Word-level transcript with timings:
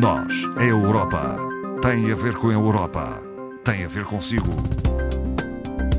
Nós, 0.00 0.48
a 0.56 0.64
Europa, 0.64 1.36
tem 1.82 2.10
a 2.10 2.14
ver 2.14 2.34
com 2.36 2.48
a 2.48 2.52
Europa, 2.54 3.20
tem 3.62 3.84
a 3.84 3.88
ver 3.88 4.06
consigo. 4.06 4.50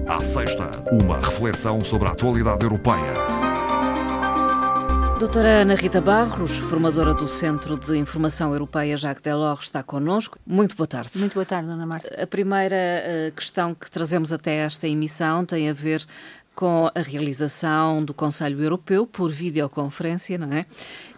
À 0.07 0.23
sexta, 0.23 0.71
uma 0.91 1.17
reflexão 1.17 1.79
sobre 1.79 2.07
a 2.07 2.11
atualidade 2.11 2.63
europeia. 2.63 3.13
Doutora 5.19 5.61
Ana 5.61 5.75
Rita 5.75 6.01
Barros, 6.01 6.57
formadora 6.57 7.13
do 7.13 7.27
Centro 7.27 7.77
de 7.77 7.95
Informação 7.95 8.51
Europeia 8.51 8.97
Jacques 8.97 9.21
Delors, 9.21 9.61
está 9.61 9.83
connosco. 9.83 10.39
Muito 10.43 10.75
boa 10.75 10.87
tarde. 10.87 11.11
Muito 11.15 11.35
boa 11.35 11.45
tarde, 11.45 11.67
Dona 11.67 11.85
Marta. 11.85 12.19
A 12.19 12.25
primeira 12.25 12.75
uh, 12.75 13.31
questão 13.33 13.75
que 13.75 13.91
trazemos 13.91 14.33
até 14.33 14.55
esta 14.55 14.87
emissão 14.87 15.45
tem 15.45 15.69
a 15.69 15.73
ver 15.73 16.03
com 16.55 16.89
a 16.93 17.01
realização 17.01 18.03
do 18.03 18.13
Conselho 18.13 18.61
Europeu 18.61 19.07
por 19.07 19.31
videoconferência, 19.31 20.37
não 20.37 20.51
é? 20.55 20.63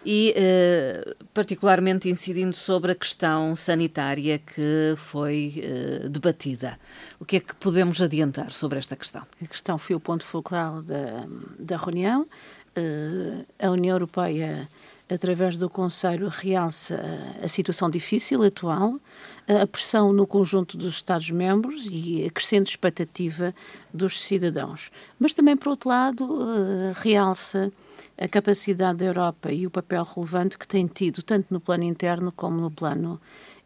E 0.04 0.32
eh, 0.36 1.05
particularmente 1.36 2.08
incidindo 2.08 2.56
sobre 2.56 2.92
a 2.92 2.94
questão 2.94 3.54
sanitária 3.54 4.38
que 4.38 4.94
foi 4.96 5.52
eh, 5.62 6.08
debatida. 6.08 6.80
O 7.20 7.26
que 7.26 7.36
é 7.36 7.40
que 7.40 7.54
podemos 7.56 8.00
adiantar 8.00 8.52
sobre 8.52 8.78
esta 8.78 8.96
questão? 8.96 9.20
A 9.42 9.46
questão 9.46 9.76
foi 9.76 9.94
o 9.94 10.00
ponto 10.00 10.24
focal 10.24 10.80
da, 10.80 11.26
da 11.58 11.76
reunião. 11.76 12.22
Uh, 12.74 13.44
a 13.58 13.70
União 13.70 13.96
Europeia 13.96 14.66
através 15.08 15.56
do 15.56 15.70
Conselho, 15.70 16.28
realça 16.28 17.00
a 17.42 17.48
situação 17.48 17.88
difícil 17.88 18.42
atual, 18.42 18.98
a 19.48 19.66
pressão 19.66 20.12
no 20.12 20.26
conjunto 20.26 20.76
dos 20.76 20.94
Estados-membros 20.94 21.86
e 21.90 22.24
a 22.24 22.30
crescente 22.30 22.70
expectativa 22.70 23.54
dos 23.94 24.20
cidadãos. 24.20 24.90
Mas 25.18 25.32
também, 25.32 25.56
por 25.56 25.68
outro 25.68 25.88
lado, 25.88 26.24
eh, 26.42 26.92
realça 26.96 27.72
a 28.18 28.26
capacidade 28.26 28.98
da 28.98 29.04
Europa 29.04 29.52
e 29.52 29.66
o 29.66 29.70
papel 29.70 30.02
relevante 30.02 30.58
que 30.58 30.66
tem 30.66 30.86
tido, 30.86 31.22
tanto 31.22 31.46
no 31.50 31.60
plano 31.60 31.84
interno 31.84 32.32
como 32.32 32.60
no 32.60 32.70
plano 32.70 33.20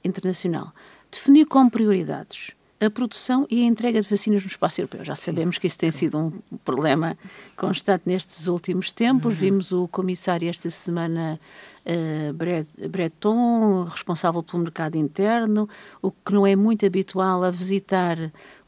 internacional. 0.04 0.72
Definir 1.10 1.46
como 1.46 1.70
prioridades 1.70 2.54
a 2.80 2.88
produção 2.88 3.46
e 3.50 3.62
a 3.62 3.66
entrega 3.66 4.00
de 4.00 4.08
vacinas 4.08 4.42
no 4.42 4.48
espaço 4.48 4.80
europeu. 4.80 5.04
Já 5.04 5.14
sabemos 5.14 5.58
que 5.58 5.66
isso 5.66 5.78
tem 5.78 5.90
sido 5.90 6.18
um 6.18 6.32
problema 6.64 7.16
constante 7.54 8.04
nestes 8.06 8.46
últimos 8.46 8.90
tempos. 8.90 9.34
Uhum. 9.34 9.40
Vimos 9.40 9.72
o 9.72 9.86
comissário 9.86 10.48
esta 10.48 10.70
semana 10.70 11.38
uh, 11.84 12.88
Breton, 12.88 13.84
responsável 13.84 14.42
pelo 14.42 14.62
mercado 14.62 14.96
interno, 14.96 15.68
o 16.00 16.10
que 16.10 16.32
não 16.32 16.46
é 16.46 16.56
muito 16.56 16.86
habitual 16.86 17.44
a 17.44 17.50
visitar 17.50 18.16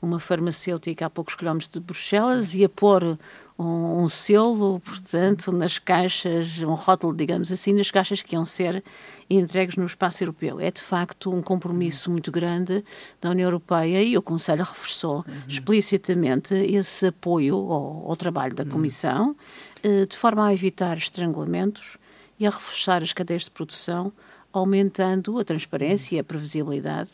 uma 0.00 0.20
farmacêutica 0.20 1.06
a 1.06 1.10
poucos 1.10 1.34
quilómetros 1.34 1.70
de 1.70 1.80
Bruxelas 1.80 2.54
e 2.54 2.64
a 2.64 2.68
pôr 2.68 3.18
um, 3.58 4.02
um, 4.02 4.08
selo, 4.08 4.80
portanto, 4.80 5.52
nas 5.52 5.78
caixas, 5.78 6.62
um 6.62 6.74
rótulo, 6.74 7.14
digamos 7.14 7.52
assim, 7.52 7.72
nas 7.72 7.90
caixas 7.90 8.22
que 8.22 8.34
iam 8.34 8.44
ser 8.44 8.82
entregues 9.28 9.76
no 9.76 9.84
espaço 9.84 10.22
europeu. 10.22 10.60
É, 10.60 10.70
de 10.70 10.82
facto, 10.82 11.32
um 11.32 11.42
compromisso 11.42 12.10
muito 12.10 12.30
grande 12.30 12.84
da 13.20 13.30
União 13.30 13.46
Europeia 13.46 14.02
e 14.02 14.16
o 14.16 14.22
Conselho 14.22 14.64
reforçou 14.64 15.24
uhum. 15.26 15.34
explicitamente 15.48 16.54
esse 16.54 17.06
apoio 17.06 17.56
ao, 17.56 18.10
ao 18.10 18.16
trabalho 18.16 18.54
da 18.54 18.64
uhum. 18.64 18.70
Comissão, 18.70 19.36
uh, 19.84 20.06
de 20.06 20.16
forma 20.16 20.46
a 20.46 20.52
evitar 20.52 20.96
estrangulamentos 20.96 21.98
e 22.38 22.46
a 22.46 22.50
reforçar 22.50 23.02
as 23.02 23.12
cadeias 23.12 23.44
de 23.44 23.50
produção, 23.50 24.12
aumentando 24.52 25.38
a 25.38 25.44
transparência 25.44 26.16
e 26.16 26.18
a 26.18 26.24
previsibilidade. 26.24 27.10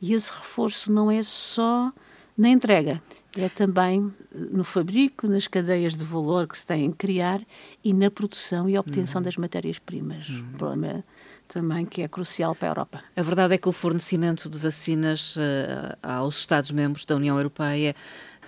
E 0.00 0.12
esse 0.12 0.30
reforço 0.30 0.92
não 0.92 1.10
é 1.10 1.22
só 1.22 1.92
na 2.36 2.48
entrega, 2.48 3.00
é 3.36 3.48
também 3.48 4.12
no 4.32 4.64
fabrico, 4.64 5.26
nas 5.26 5.46
cadeias 5.46 5.96
de 5.96 6.04
valor 6.04 6.46
que 6.46 6.56
se 6.56 6.64
têm 6.64 6.90
que 6.90 6.98
criar 6.98 7.40
e 7.82 7.92
na 7.92 8.10
produção 8.10 8.68
e 8.68 8.78
obtenção 8.78 9.20
uhum. 9.20 9.24
das 9.24 9.36
matérias-primas. 9.36 10.28
Uhum. 10.28 10.52
problema 10.56 11.04
também 11.46 11.84
que 11.84 12.02
é 12.02 12.08
crucial 12.08 12.54
para 12.54 12.68
a 12.68 12.70
Europa. 12.70 13.04
A 13.14 13.22
verdade 13.22 13.54
é 13.54 13.58
que 13.58 13.68
o 13.68 13.72
fornecimento 13.72 14.48
de 14.48 14.58
vacinas 14.58 15.36
uh, 15.36 15.40
aos 16.02 16.38
Estados-membros 16.38 17.04
da 17.04 17.14
União 17.16 17.36
Europeia 17.36 17.94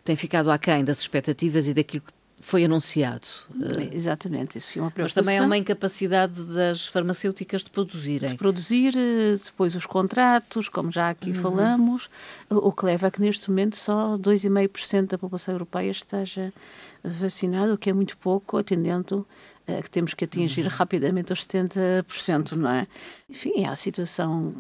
tem 0.07 0.17
ficado 0.17 0.51
aquém 0.51 0.85
das 0.85 1.01
expectativas 1.01 1.67
e 1.67 1.75
daquilo 1.75 2.05
que 2.07 2.13
foi 2.39 2.65
anunciado. 2.65 3.27
Eh, 3.79 3.95
exatamente, 3.95 4.59
isso 4.59 4.73
foi 4.73 4.83
uma 4.83 4.91
preocupação. 4.91 5.23
Mas 5.23 5.27
também 5.27 5.39
é 5.39 5.43
uma 5.43 5.57
incapacidade 5.57 6.45
das 6.45 6.87
farmacêuticas 6.87 7.65
de 7.65 7.71
produzirem. 7.71 8.31
De 8.31 8.37
produzir, 8.37 8.95
eh, 8.97 9.39
depois 9.43 9.75
os 9.75 9.87
contratos, 9.87 10.69
como 10.69 10.93
já 10.93 11.09
aqui 11.11 11.31
uhum. 11.31 11.35
falamos, 11.35 12.11
o 12.51 12.71
que 12.73 12.85
leva 12.85 13.07
a 13.07 13.11
que 13.11 13.21
neste 13.21 13.49
momento 13.49 13.77
só 13.77 14.17
2,5% 14.19 15.09
da 15.09 15.19
população 15.19 15.55
europeia 15.55 15.91
esteja 15.91 16.53
vacinada, 17.03 17.73
o 17.73 17.79
que 17.79 17.89
é 17.89 17.93
muito 17.93 18.17
pouco, 18.19 18.59
atendendo 18.59 19.27
a 19.67 19.83
que 19.83 19.91
temos 19.91 20.13
que 20.13 20.25
atingir 20.25 20.63
uhum. 20.65 20.71
rapidamente 20.71 21.33
os 21.33 21.45
70%, 21.47 22.53
não 22.53 22.71
é? 22.71 22.87
Enfim, 23.29 23.65
é 23.65 23.69
a 23.69 23.77
situação 23.77 24.55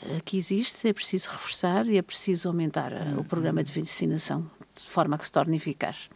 eh, 0.00 0.20
que 0.24 0.36
existe, 0.36 0.88
é 0.88 0.92
preciso 0.92 1.28
reforçar 1.28 1.86
e 1.88 1.98
é 1.98 2.02
preciso 2.02 2.48
aumentar 2.48 2.92
uhum. 2.92 3.20
o 3.20 3.24
programa 3.24 3.64
de 3.64 3.72
vacinação 3.72 4.48
de 4.74 4.88
forma 4.88 5.16
que 5.18 5.24
se 5.24 5.32
torne 5.32 5.56
eficaz. 5.56 6.08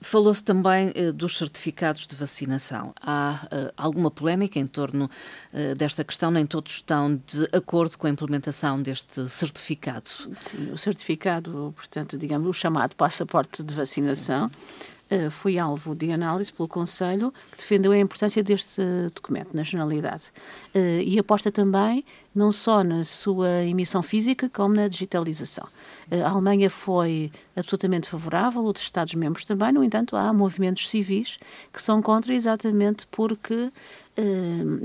Falou-se 0.00 0.42
também 0.42 0.92
eh, 0.94 1.12
dos 1.12 1.36
certificados 1.36 2.06
de 2.06 2.16
vacinação. 2.16 2.92
Há 3.00 3.46
eh, 3.50 3.72
alguma 3.76 4.10
polémica 4.10 4.58
em 4.58 4.66
torno 4.66 5.10
eh, 5.52 5.74
desta 5.74 6.04
questão? 6.04 6.30
Nem 6.30 6.46
todos 6.46 6.72
estão 6.72 7.16
de 7.26 7.48
acordo 7.52 7.96
com 7.98 8.06
a 8.06 8.10
implementação 8.10 8.80
deste 8.82 9.28
certificado. 9.28 10.10
Sim, 10.40 10.72
o 10.72 10.78
certificado, 10.78 11.72
portanto, 11.76 12.18
digamos, 12.18 12.48
o 12.48 12.52
chamado 12.52 12.96
passaporte 12.96 13.62
de 13.62 13.74
vacinação. 13.74 14.48
Sim, 14.48 14.54
sim 14.54 15.00
eh, 15.10 15.28
foi 15.28 15.58
alvo 15.58 15.92
de 15.94 16.12
análise 16.12 16.52
pelo 16.52 16.68
Conselho, 16.68 17.34
que 17.50 17.56
defendeu 17.56 17.90
a 17.90 17.98
importância 17.98 18.44
deste 18.44 18.80
documento 19.12 19.48
na 19.52 19.64
generalidade. 19.64 20.24
Eh, 20.72 21.02
e 21.04 21.18
aposta 21.18 21.50
também 21.50 22.04
não 22.32 22.52
só 22.52 22.84
na 22.84 23.02
sua 23.02 23.64
emissão 23.64 24.04
física, 24.04 24.48
como 24.48 24.72
na 24.76 24.86
digitalização. 24.86 25.66
Eh, 26.10 26.22
a 26.22 26.30
Alemanha 26.30 26.70
foi 26.70 27.32
absolutamente 27.60 28.08
favorável, 28.08 28.62
outros 28.62 28.84
Estados-membros 28.84 29.44
também, 29.44 29.72
no 29.72 29.84
entanto, 29.84 30.16
há 30.16 30.32
movimentos 30.32 30.88
civis 30.88 31.38
que 31.72 31.82
são 31.82 32.02
contra 32.02 32.34
exatamente 32.34 33.06
porque 33.10 33.70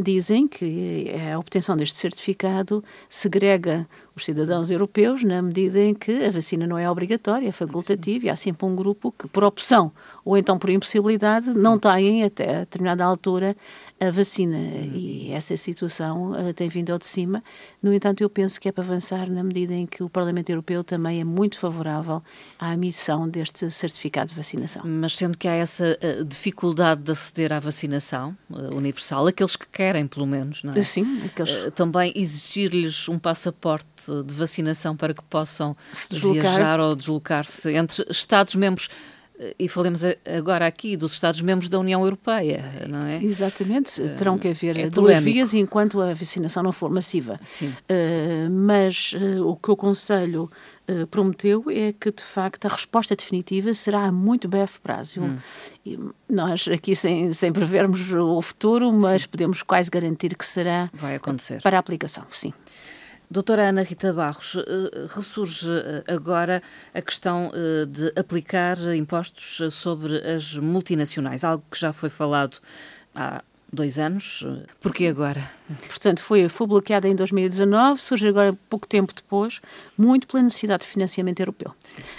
dizem 0.01 0.47
que 0.47 1.11
a 1.31 1.37
obtenção 1.37 1.75
deste 1.75 1.97
certificado 1.97 2.83
segrega 3.09 3.87
os 4.15 4.23
cidadãos 4.23 4.71
europeus 4.71 5.23
na 5.23 5.41
medida 5.41 5.79
em 5.79 5.93
que 5.93 6.23
a 6.23 6.31
vacina 6.31 6.65
não 6.65 6.77
é 6.77 6.89
obrigatória, 6.89 7.49
é 7.49 7.51
facultativa 7.51 8.21
Sim. 8.21 8.27
e 8.27 8.29
há 8.29 8.35
sempre 8.35 8.65
um 8.65 8.75
grupo 8.75 9.11
que, 9.11 9.27
por 9.27 9.43
opção 9.43 9.91
ou 10.23 10.37
então 10.37 10.57
por 10.57 10.69
impossibilidade, 10.69 11.47
Sim. 11.47 11.59
não 11.59 11.77
têm 11.77 12.23
até 12.23 12.59
determinada 12.59 13.03
altura 13.03 13.57
a 13.99 14.09
vacina. 14.09 14.57
Uhum. 14.57 14.91
E 14.93 15.31
essa 15.31 15.57
situação 15.57 16.31
uh, 16.31 16.53
tem 16.53 16.69
vindo 16.69 16.91
ao 16.91 16.99
de 16.99 17.05
cima. 17.05 17.43
No 17.81 17.93
entanto, 17.93 18.21
eu 18.21 18.29
penso 18.29 18.59
que 18.59 18.69
é 18.69 18.71
para 18.71 18.83
avançar 18.83 19.29
na 19.29 19.43
medida 19.43 19.73
em 19.73 19.85
que 19.85 20.01
o 20.01 20.09
Parlamento 20.09 20.49
Europeu 20.49 20.83
também 20.83 21.19
é 21.19 21.23
muito 21.23 21.57
favorável 21.57 22.21
à 22.57 22.64
emissão 22.73 23.27
deste 23.27 23.69
certificado 23.71 24.29
de 24.29 24.35
vacinação. 24.35 24.81
Mas 24.85 25.15
sendo 25.17 25.37
que 25.37 25.47
há 25.47 25.53
essa 25.53 25.97
uh, 26.01 26.23
dificuldade 26.23 27.01
de 27.01 27.11
aceder 27.11 27.51
à 27.51 27.59
vacinação 27.59 28.35
uh, 28.49 28.75
universal, 28.75 29.27
aqueles 29.27 29.55
que 29.55 29.67
querem, 29.67 30.07
pelo 30.07 30.25
menos, 30.25 30.63
não 30.63 30.73
é? 30.73 30.83
Sim, 30.83 31.21
aqueles... 31.25 31.73
também 31.73 32.13
exigir-lhes 32.15 33.07
um 33.09 33.19
passaporte 33.19 34.11
de 34.25 34.33
vacinação 34.33 34.95
para 34.95 35.13
que 35.13 35.23
possam 35.23 35.75
viajar 36.11 36.79
ou 36.79 36.95
deslocar-se 36.95 37.73
entre 37.73 38.05
Estados-membros 38.09 38.89
e 39.59 39.67
falemos 39.67 40.01
agora 40.25 40.65
aqui 40.65 40.95
dos 40.95 41.13
Estados-membros 41.13 41.67
da 41.67 41.79
União 41.79 42.01
Europeia, 42.01 42.87
não 42.87 43.05
é? 43.05 43.21
Exatamente, 43.23 44.01
terão 44.17 44.37
que 44.37 44.47
haver 44.47 44.77
é 44.77 44.89
duas 44.89 45.19
vias 45.19 45.53
enquanto 45.53 46.01
a 46.01 46.13
vacinação 46.13 46.63
não 46.63 46.71
for 46.71 46.89
massiva. 46.89 47.39
Sim. 47.43 47.67
Uh, 47.67 48.49
mas 48.49 49.13
uh, 49.13 49.45
o 49.45 49.55
que 49.55 49.71
o 49.71 49.75
Conselho 49.75 50.49
uh, 50.89 51.07
prometeu 51.07 51.65
é 51.69 51.93
que, 51.93 52.11
de 52.11 52.23
facto, 52.23 52.65
a 52.65 52.69
resposta 52.69 53.15
definitiva 53.15 53.73
será 53.73 54.05
a 54.05 54.11
muito 54.11 54.47
breve 54.47 54.79
prazo. 54.81 55.21
Hum. 55.21 56.11
nós, 56.29 56.67
aqui, 56.67 56.95
sem, 56.95 57.33
sem 57.33 57.51
prevermos 57.51 58.11
o 58.13 58.41
futuro, 58.41 58.91
mas 58.91 59.23
sim. 59.23 59.29
podemos 59.29 59.61
quase 59.63 59.89
garantir 59.89 60.35
que 60.37 60.45
será 60.45 60.89
Vai 60.93 61.15
acontecer. 61.15 61.61
para 61.61 61.77
a 61.77 61.79
aplicação, 61.79 62.23
sim. 62.31 62.53
Doutora 63.29 63.69
Ana 63.69 63.81
Rita 63.81 64.13
Barros, 64.13 64.55
eh, 64.55 65.07
ressurge 65.15 65.71
eh, 65.71 66.03
agora 66.07 66.61
a 66.93 67.01
questão 67.01 67.51
eh, 67.53 67.85
de 67.85 68.13
aplicar 68.19 68.77
impostos 68.95 69.73
sobre 69.73 70.17
as 70.17 70.55
multinacionais, 70.55 71.43
algo 71.43 71.63
que 71.71 71.79
já 71.79 71.91
foi 71.91 72.09
falado 72.09 72.57
há 73.15 73.43
dois 73.75 73.99
anos. 73.99 74.45
Porquê 74.81 75.07
agora? 75.07 75.49
Portanto, 75.87 76.21
foi, 76.21 76.47
foi 76.47 76.67
bloqueada 76.67 77.07
em 77.07 77.15
2019, 77.15 78.01
surge 78.01 78.27
agora 78.27 78.57
pouco 78.69 78.87
tempo 78.87 79.13
depois, 79.15 79.61
muito 79.97 80.27
pela 80.27 80.43
necessidade 80.43 80.83
de 80.83 80.89
financiamento 80.89 81.39
europeu. 81.39 81.73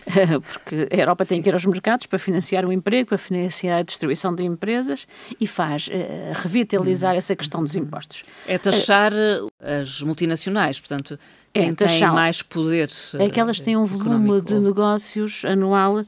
Porque 0.52 0.88
a 0.90 0.96
Europa 0.96 1.24
tem 1.24 1.38
Sim. 1.38 1.42
que 1.42 1.48
ir 1.48 1.54
aos 1.54 1.64
mercados 1.64 2.06
para 2.06 2.18
financiar 2.18 2.64
o 2.64 2.72
emprego, 2.72 3.08
para 3.08 3.18
financiar 3.18 3.78
a 3.78 3.82
distribuição 3.82 4.34
de 4.34 4.42
empresas 4.42 5.06
e 5.40 5.46
faz 5.46 5.88
uh, 5.88 5.90
revitalizar 6.42 7.14
hum. 7.14 7.18
essa 7.18 7.34
questão 7.34 7.62
dos 7.62 7.74
impostos. 7.76 8.22
É 8.46 8.58
taxar 8.58 9.12
uh, 9.12 9.48
as 9.60 10.02
multinacionais, 10.02 10.78
portanto, 10.78 11.18
é 11.54 11.60
quem 11.60 11.70
é, 11.70 11.74
tem 11.74 12.00
mais 12.08 12.42
poder. 12.42 12.90
É 13.18 13.30
que 13.30 13.40
elas 13.40 13.60
têm 13.60 13.76
um 13.76 13.84
volume 13.84 14.42
de 14.42 14.54
negócios 14.58 15.44
anual 15.44 16.04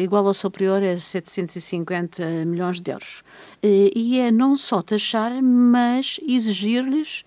igual 0.00 0.24
ou 0.24 0.34
superior 0.34 0.82
a 0.82 0.98
750 0.98 2.44
milhões 2.44 2.80
de 2.80 2.92
euros. 2.92 3.22
Uh, 3.62 3.90
e 3.94 4.18
é 4.18 4.30
não 4.30 4.56
só 4.56 4.80
taxar, 4.80 5.42
mas 5.42 6.20
exigir-lhes 6.26 7.24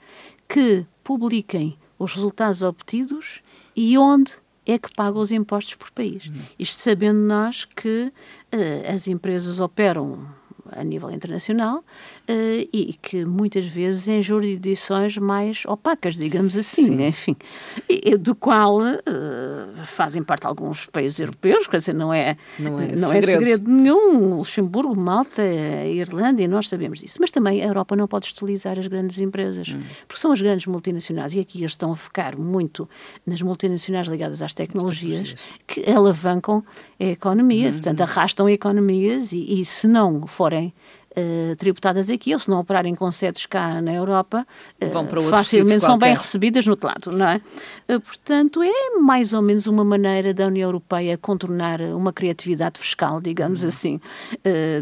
que 0.48 0.86
publiquem 1.04 1.78
os 2.00 2.14
resultados 2.14 2.62
obtidos 2.62 3.42
e 3.76 3.98
onde 3.98 4.34
é 4.66 4.78
que 4.78 4.94
paga 4.94 5.18
os 5.18 5.32
impostos 5.32 5.76
por 5.76 5.92
país. 5.92 6.28
Uhum. 6.28 6.42
Isto 6.60 6.76
sabendo 6.76 7.20
nós 7.20 7.66
que 7.66 8.12
uh, 8.54 8.94
as 8.94 9.08
empresas 9.08 9.60
operam 9.60 10.28
a 10.72 10.84
nível 10.84 11.12
internacional 11.12 11.78
uh, 11.78 12.70
e 12.74 12.96
que 13.02 13.26
muitas 13.26 13.66
vezes 13.66 14.08
em 14.08 14.22
jurisdições 14.22 15.18
mais 15.18 15.66
opacas, 15.66 16.16
digamos 16.16 16.56
assim, 16.58 16.88
Sim. 16.88 17.06
enfim, 17.06 17.36
e, 17.90 18.18
do 18.18 18.36
qual 18.36 18.80
uh, 18.80 19.86
fazem 19.86 20.24
parte 20.24 20.46
alguns 20.48 20.88
países 20.88 21.20
europeus, 21.20 21.68
quer 21.68 21.78
dizer, 21.78 21.94
não 21.94 22.14
é, 22.14 22.38
não 22.60 22.80
é, 22.80 22.88
não 22.96 23.12
é 23.12 23.22
segredo. 23.22 23.30
é 23.30 23.32
segredo 23.34 23.72
nenhum, 23.72 24.38
Luxemburgo, 24.38 24.98
Malta, 25.00 25.44
Irlanda, 25.44 26.42
e 26.42 26.48
nós 26.48 26.68
sabemos 26.68 27.00
disso. 27.00 27.18
Mas 27.20 27.32
também 27.32 27.62
a 27.62 27.66
Europa 27.66 27.96
não 27.96 28.08
pode 28.08 28.28
estilizar 28.28 28.80
as 28.80 28.88
grandes 28.88 29.20
empresas, 29.20 29.70
hum. 29.70 29.82
porque 30.08 30.20
são 30.20 30.32
as 30.32 30.42
grandes 30.42 30.66
multinacionais, 30.66 31.34
e 31.34 31.40
aqui 31.40 31.60
eles 31.60 31.72
estão 31.72 31.92
a 31.92 31.96
focar 31.96 32.38
muito 32.38 32.90
nas 33.26 33.42
multinacionais 33.42 34.08
ligadas 34.08 34.42
às 34.42 34.54
tecnologias, 34.54 35.36
que 35.66 35.90
alavancam 35.90 36.64
a 37.00 37.06
economia, 37.06 37.70
hum. 37.70 37.74
portanto, 37.74 38.02
arrastam 38.02 38.50
economias, 38.50 39.32
e, 39.32 39.62
e 39.62 39.66
se 39.66 39.88
não 39.88 40.26
forem 40.26 40.57
uh, 41.18 41.56
tributadas 41.56 42.10
aqui, 42.10 42.34
ou 42.34 42.40
se 42.40 42.50
não 42.50 42.60
operarem 42.60 42.94
com 42.94 43.12
sedes 43.12 43.46
cá 43.46 43.82
na 43.82 43.94
Europa, 43.94 44.46
uh, 44.82 45.22
facilmente 45.22 45.84
são 45.84 45.98
bem 45.98 46.14
recebidas 46.14 46.66
no 46.66 46.74
outro 46.74 46.88
lado, 46.88 47.12
não 47.12 47.28
é? 47.28 47.42
Uh, 47.90 48.00
portanto, 48.00 48.62
é 48.62 49.00
mais 49.00 49.34
ou 49.34 49.42
menos 49.42 49.66
uma 49.68 49.84
maneira 49.84 50.34
da 50.34 50.46
União 50.46 50.68
Europeia 50.68 51.18
contornar 51.18 51.82
uma 51.82 52.14
criatividade 52.14 52.80
fiscal, 52.80 53.20
digamos 53.20 53.64
uhum. 53.64 53.70
assim, 53.70 54.02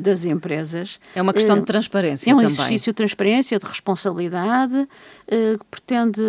das 0.01 0.25
empresas. 0.25 0.99
É 1.15 1.21
uma 1.21 1.33
questão 1.33 1.57
de 1.59 1.65
transparência 1.65 2.29
É 2.29 2.33
um 2.33 2.37
também. 2.37 2.51
exercício 2.51 2.91
de 2.91 2.95
transparência, 2.95 3.57
de 3.57 3.65
responsabilidade, 3.65 4.87
que 5.27 5.65
pretende 5.69 6.21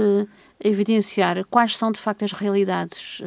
evidenciar 0.62 1.44
quais 1.50 1.76
são 1.76 1.90
de 1.90 2.00
facto 2.00 2.24
as 2.24 2.32
realidades 2.32 3.22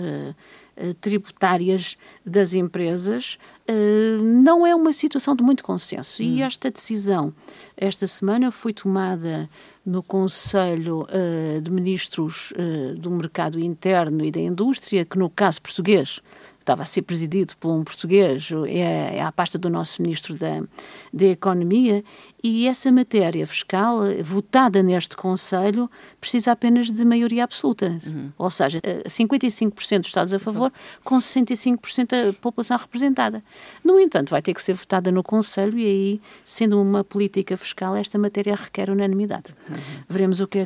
tributárias 1.01 1.97
das 2.25 2.53
empresas, 2.53 3.37
eh, 3.67 4.17
não 4.21 4.65
é 4.65 4.73
uma 4.75 4.93
situação 4.93 5.35
de 5.35 5.43
muito 5.43 5.63
consenso. 5.63 6.21
Hum. 6.21 6.25
E 6.25 6.41
esta 6.41 6.71
decisão, 6.71 7.33
esta 7.75 8.07
semana, 8.07 8.51
foi 8.51 8.73
tomada 8.73 9.49
no 9.85 10.03
Conselho 10.03 11.07
uh, 11.07 11.61
de 11.61 11.71
Ministros 11.71 12.53
do 12.97 13.09
Mercado 13.09 13.59
Interno 13.59 14.23
e 14.23 14.29
da 14.29 14.39
Indústria, 14.39 15.03
que 15.03 15.17
no 15.17 15.31
caso 15.31 15.59
português 15.61 16.21
estava 16.69 16.83
a 16.83 16.85
ser 16.85 17.01
presidido 17.01 17.55
por 17.59 17.71
um 17.71 17.83
português, 17.83 18.49
é, 18.67 19.17
é 19.17 19.21
a 19.21 19.31
pasta 19.31 19.57
do 19.57 19.69
nosso 19.69 20.01
Ministro 20.01 20.35
da, 20.35 20.61
da 21.11 21.25
Economia, 21.25 22.03
e 22.43 22.67
essa 22.67 22.91
matéria 22.91 23.45
fiscal, 23.45 24.01
votada 24.21 24.81
neste 24.81 25.15
Conselho, 25.15 25.89
precisa 26.21 26.51
apenas 26.51 26.89
de 26.89 27.03
maioria 27.03 27.43
absoluta. 27.43 27.97
Uhum. 28.05 28.31
Ou 28.37 28.49
seja, 28.49 28.79
55% 28.79 29.99
dos 29.99 30.07
Estados 30.07 30.33
a 30.33 30.39
favor, 30.39 30.71
com 31.03 31.17
65% 31.17 32.07
da 32.07 32.33
população 32.33 32.77
representada. 32.77 33.43
No 33.83 33.99
entanto, 33.99 34.29
vai 34.29 34.41
ter 34.41 34.53
que 34.53 34.61
ser 34.61 34.73
votada 34.73 35.11
no 35.11 35.23
Conselho 35.23 35.77
e 35.77 35.85
aí, 35.85 36.21
sendo 36.45 36.81
uma 36.81 37.03
política 37.03 37.57
fiscal, 37.57 37.95
esta 37.95 38.17
matéria 38.17 38.55
requer 38.55 38.89
unanimidade. 38.89 39.55
Uhum. 39.69 39.75
Veremos 40.07 40.39
o 40.39 40.47
que 40.47 40.65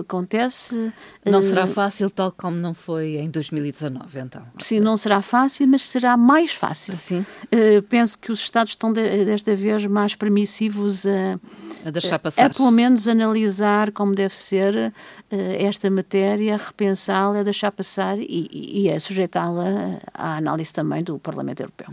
acontece. 0.00 0.92
Não 1.24 1.42
será 1.42 1.66
fácil, 1.66 2.08
tal 2.10 2.32
como 2.32 2.56
não 2.56 2.72
foi 2.72 3.16
em 3.16 3.28
2019, 3.28 4.20
então. 4.20 4.42
Sim, 4.60 4.80
não 4.80 4.96
será 4.96 5.20
fácil, 5.20 5.31
mas 5.66 5.84
será 5.84 6.16
mais 6.16 6.52
fácil. 6.52 6.94
Uh, 6.94 7.82
penso 7.88 8.18
que 8.18 8.30
os 8.30 8.40
Estados 8.40 8.72
estão 8.72 8.92
de, 8.92 9.24
desta 9.24 9.54
vez 9.54 9.86
mais 9.86 10.14
permissivos 10.14 11.06
a, 11.06 11.38
a 11.84 11.90
deixar 11.90 12.18
passar. 12.18 12.46
A, 12.46 12.50
pelo 12.50 12.70
menos 12.70 13.08
analisar 13.08 13.90
como 13.92 14.14
deve 14.14 14.36
ser 14.36 14.74
uh, 14.74 15.36
esta 15.58 15.90
matéria, 15.90 16.56
repensá-la, 16.56 17.40
a 17.40 17.42
deixar 17.42 17.72
passar 17.72 18.18
e, 18.18 18.48
e 18.52 18.90
a 18.90 19.00
sujeitá-la 19.00 20.00
à 20.12 20.36
análise 20.36 20.72
também 20.72 21.02
do 21.02 21.18
Parlamento 21.18 21.60
Europeu. 21.60 21.88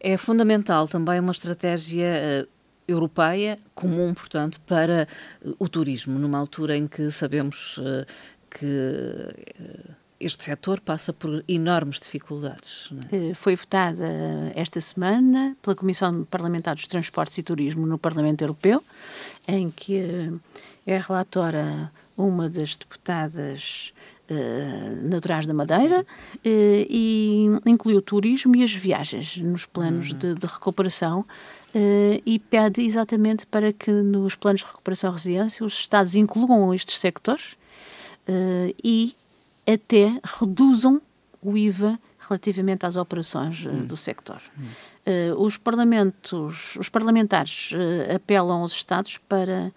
É 0.00 0.16
fundamental 0.16 0.86
também 0.86 1.20
uma 1.20 1.32
estratégia. 1.32 2.46
Europeia 2.88 3.58
comum, 3.74 4.14
portanto, 4.14 4.60
para 4.60 5.08
o 5.58 5.68
turismo, 5.68 6.20
numa 6.20 6.38
altura 6.38 6.76
em 6.76 6.86
que 6.86 7.10
sabemos 7.10 7.80
que 8.48 9.34
este 10.18 10.44
setor 10.44 10.80
passa 10.80 11.12
por 11.12 11.44
enormes 11.46 12.00
dificuldades. 12.00 12.90
É? 13.12 13.34
Foi 13.34 13.54
votada 13.54 14.06
esta 14.54 14.80
semana 14.80 15.56
pela 15.60 15.76
Comissão 15.76 16.24
Parlamentar 16.24 16.74
dos 16.74 16.86
Transportes 16.86 17.38
e 17.38 17.42
Turismo 17.42 17.86
no 17.86 17.98
Parlamento 17.98 18.42
Europeu, 18.42 18.82
em 19.46 19.70
que 19.70 20.32
é 20.86 20.98
relatora 20.98 21.92
uma 22.16 22.48
das 22.48 22.76
deputadas 22.76 23.92
uh, 24.30 25.08
naturais 25.08 25.46
da 25.46 25.54
Madeira 25.54 26.00
uh, 26.00 26.06
e 26.44 27.46
inclui 27.66 27.94
o 27.94 28.02
turismo 28.02 28.56
e 28.56 28.62
as 28.62 28.72
viagens 28.72 29.36
nos 29.38 29.66
planos 29.66 30.12
uhum. 30.12 30.18
de, 30.18 30.34
de, 30.34 30.46
recuperação 30.46 31.20
uh, 31.20 32.22
e 32.24 32.38
pede 32.38 32.82
exatamente 32.82 33.46
para 33.46 33.72
que 33.72 33.90
nos 33.90 34.34
planos 34.34 34.62
de 34.62 34.66
recuperação 34.66 35.10
e 35.10 35.14
resiliência 35.14 35.66
os 35.66 35.74
Estados 35.74 36.14
incluam 36.14 36.72
estes 36.72 36.98
sectores 36.98 37.56
e 38.82 39.14
até 39.66 40.20
reduzam 40.38 41.00
o 41.42 41.56
IVA 41.56 41.98
relativamente 42.18 42.84
às 42.84 42.96
operações 42.96 43.64
uh, 43.64 43.70
do 43.84 43.96
sector. 43.96 44.40
Hum. 44.58 44.64
Uh, 45.06 45.42
os 45.44 45.56
parlamentos, 45.56 46.76
os 46.76 46.88
parlamentares 46.88 47.70
uh, 47.72 48.16
apelam 48.16 48.62
aos 48.62 48.72
Estados 48.72 49.18
para 49.18 49.72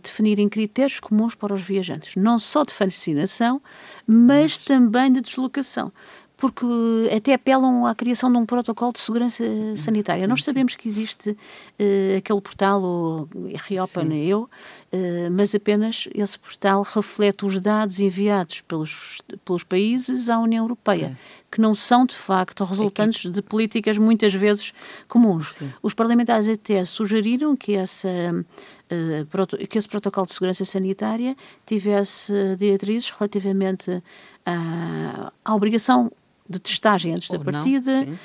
definirem 0.00 0.48
critérios 0.48 1.00
comuns 1.00 1.34
para 1.34 1.52
os 1.52 1.60
viajantes, 1.60 2.14
não 2.14 2.38
só 2.38 2.62
de 2.62 2.72
vacinação, 2.72 3.60
mas 4.06 4.58
também 4.58 5.10
de 5.10 5.20
deslocação 5.20 5.92
porque 6.36 6.66
até 7.14 7.32
apelam 7.32 7.86
à 7.86 7.94
criação 7.94 8.30
de 8.30 8.36
um 8.36 8.44
protocolo 8.44 8.92
de 8.92 9.00
segurança 9.00 9.42
sanitária. 9.76 10.26
Nós 10.26 10.44
sabemos 10.44 10.74
que 10.76 10.86
existe 10.86 11.30
uh, 11.30 12.16
aquele 12.18 12.40
portal, 12.40 12.82
o 12.82 13.28
Reopen 13.54 14.28
Eu, 14.28 14.42
uh, 14.42 15.30
mas 15.32 15.54
apenas 15.54 16.08
esse 16.14 16.38
portal 16.38 16.82
reflete 16.82 17.46
os 17.46 17.58
dados 17.58 18.00
enviados 18.00 18.60
pelos, 18.60 19.22
pelos 19.44 19.64
países 19.64 20.28
à 20.28 20.38
União 20.38 20.64
Europeia. 20.64 21.16
É 21.32 21.46
que 21.48 21.60
não 21.60 21.74
são, 21.74 22.04
de 22.04 22.14
facto, 22.14 22.64
resultantes 22.64 23.20
é 23.20 23.28
que... 23.28 23.30
de 23.30 23.40
políticas 23.40 23.96
muitas 23.96 24.34
vezes 24.34 24.74
comuns. 25.08 25.54
Sim. 25.54 25.72
Os 25.80 25.94
parlamentares 25.94 26.48
até 26.48 26.84
sugeriram 26.84 27.56
que, 27.56 27.74
essa, 27.74 28.08
uh, 28.10 29.66
que 29.66 29.78
esse 29.78 29.88
protocolo 29.88 30.26
de 30.26 30.34
segurança 30.34 30.64
sanitária 30.66 31.34
tivesse 31.64 32.32
diretrizes 32.58 33.08
relativamente 33.10 34.02
à, 34.44 35.32
à 35.42 35.54
obrigação 35.54 36.12
de 36.48 36.58
testagem 36.58 37.14
antes 37.14 37.28
Ou 37.30 37.38
da 37.38 37.52
partida, 37.52 38.04
não, 38.04 38.12
uh, 38.12 38.16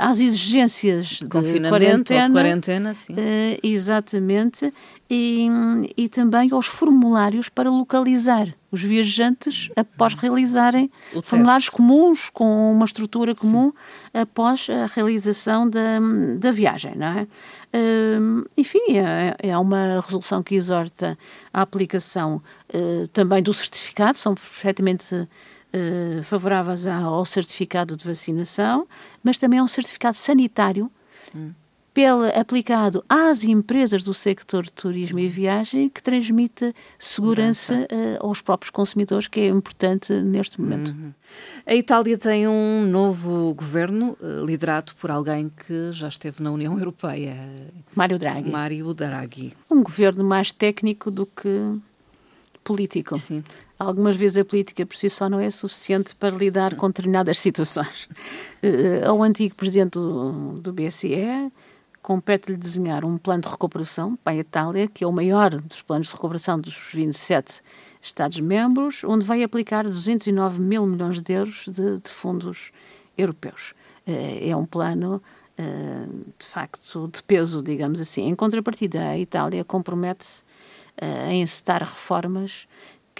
às 0.00 0.18
exigências 0.18 1.06
de, 1.06 1.24
de 1.24 1.68
quarentena, 1.68 2.28
de 2.28 2.32
quarentena 2.32 2.94
sim. 2.94 3.12
Uh, 3.12 3.58
exatamente, 3.62 4.72
e, 5.08 5.48
e 5.96 6.08
também 6.08 6.50
aos 6.52 6.66
formulários 6.66 7.48
para 7.48 7.70
localizar 7.70 8.48
os 8.72 8.82
viajantes 8.82 9.68
após 9.76 10.14
realizarem 10.14 10.90
o 11.12 11.20
formulários 11.20 11.66
teste. 11.66 11.76
comuns, 11.76 12.30
com 12.30 12.72
uma 12.72 12.84
estrutura 12.84 13.34
comum, 13.34 13.72
sim. 13.72 14.20
após 14.20 14.68
a 14.70 14.86
realização 14.86 15.68
da, 15.68 15.98
da 16.38 16.52
viagem, 16.52 16.94
não 16.96 17.06
é? 17.06 17.26
Uh, 17.72 18.48
enfim, 18.56 18.96
é, 18.96 19.36
é, 19.38 19.58
uma 19.58 20.00
resolução 20.00 20.42
que 20.42 20.54
exorta 20.54 21.18
a 21.52 21.62
aplicação 21.62 22.42
também 23.12 23.42
do 23.42 23.52
certificado, 23.52 24.16
são 24.16 24.32
perfeitamente 24.32 25.28
uh, 25.74 26.22
favoráveis 26.22 26.86
ao 26.86 27.24
certificado 27.24 27.96
de 27.96 28.04
vacinação, 28.04 28.86
mas 29.22 29.38
também 29.38 29.58
a 29.58 29.62
um 29.62 29.68
certificado 29.68 30.16
sanitário 30.16 30.90
hum. 31.34 31.52
pela, 31.92 32.28
aplicado 32.28 33.04
às 33.08 33.44
empresas 33.44 34.02
do 34.02 34.14
sector 34.14 34.64
de 34.64 34.72
turismo 34.72 35.18
e 35.18 35.28
viagem 35.28 35.88
que 35.88 36.02
transmita 36.02 36.74
segurança 36.98 37.86
uh, 37.90 38.26
aos 38.26 38.40
próprios 38.40 38.70
consumidores, 38.70 39.28
que 39.28 39.40
é 39.40 39.48
importante 39.48 40.12
neste 40.12 40.60
momento. 40.60 40.90
Uhum. 40.90 41.12
A 41.66 41.74
Itália 41.74 42.18
tem 42.18 42.46
um 42.48 42.86
novo 42.86 43.54
governo 43.54 44.16
uh, 44.20 44.44
liderado 44.44 44.92
por 44.96 45.10
alguém 45.10 45.50
que 45.66 45.92
já 45.92 46.08
esteve 46.08 46.42
na 46.42 46.50
União 46.50 46.78
Europeia. 46.78 47.36
Mário 47.94 48.18
Draghi. 48.18 48.50
Mário 48.50 48.94
Draghi. 48.94 49.52
Um 49.70 49.82
governo 49.82 50.24
mais 50.24 50.52
técnico 50.52 51.10
do 51.10 51.26
que 51.26 51.78
político. 52.62 53.18
Sim. 53.18 53.42
Algumas 53.80 54.14
vezes 54.14 54.36
a 54.36 54.44
política 54.44 54.84
por 54.84 54.94
si 54.94 55.08
só 55.08 55.26
não 55.26 55.40
é 55.40 55.50
suficiente 55.50 56.14
para 56.14 56.36
lidar 56.36 56.74
com 56.74 56.86
determinadas 56.88 57.38
situações. 57.40 58.04
Uh, 58.62 59.08
ao 59.08 59.22
antigo 59.22 59.54
presidente 59.54 59.92
do, 59.92 60.60
do 60.60 60.70
BCE 60.70 61.50
compete-lhe 62.02 62.58
desenhar 62.58 63.06
um 63.06 63.16
plano 63.16 63.40
de 63.40 63.48
recuperação 63.48 64.16
para 64.16 64.34
a 64.34 64.36
Itália, 64.36 64.86
que 64.86 65.02
é 65.02 65.06
o 65.06 65.12
maior 65.12 65.54
dos 65.54 65.80
planos 65.80 66.08
de 66.08 66.12
recuperação 66.12 66.60
dos 66.60 66.76
27 66.92 67.62
Estados-membros, 68.02 69.02
onde 69.02 69.24
vai 69.24 69.42
aplicar 69.42 69.84
209 69.84 70.60
mil 70.60 70.84
milhões 70.84 71.18
de 71.18 71.32
euros 71.32 71.64
de, 71.66 72.00
de 72.00 72.10
fundos 72.10 72.72
europeus. 73.16 73.72
Uh, 74.06 74.50
é 74.50 74.54
um 74.54 74.66
plano 74.66 75.22
uh, 75.58 76.24
de 76.38 76.46
facto 76.46 77.08
de 77.10 77.22
peso, 77.22 77.62
digamos 77.62 77.98
assim. 77.98 78.28
Em 78.28 78.34
contrapartida, 78.34 79.08
a 79.08 79.18
Itália 79.18 79.64
compromete-se 79.64 80.42
a 81.00 81.32
encetar 81.32 81.80
reformas 81.80 82.68